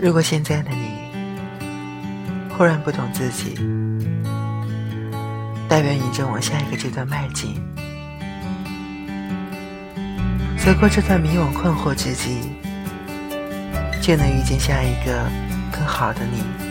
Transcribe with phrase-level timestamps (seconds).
[0.00, 0.92] 如果现在的你
[2.56, 3.56] 忽然不懂自己，
[5.68, 7.60] 代表你正往下一个阶段迈进。
[10.56, 12.38] 走过这段迷惘困惑之际，
[14.00, 15.28] 就能遇见下一个
[15.72, 16.67] 更好的你。